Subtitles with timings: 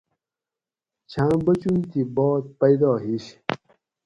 [1.11, 3.25] چھاں بچُوگ تھی باد پیدا ہیش